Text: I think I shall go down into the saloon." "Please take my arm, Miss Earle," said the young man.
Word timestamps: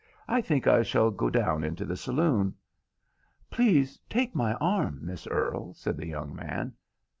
I 0.27 0.41
think 0.41 0.65
I 0.65 0.81
shall 0.81 1.11
go 1.11 1.29
down 1.29 1.63
into 1.63 1.85
the 1.85 1.95
saloon." 1.95 2.55
"Please 3.51 3.99
take 4.09 4.33
my 4.33 4.55
arm, 4.55 4.97
Miss 5.03 5.27
Earle," 5.27 5.75
said 5.75 5.95
the 5.95 6.07
young 6.07 6.35
man. 6.35 6.73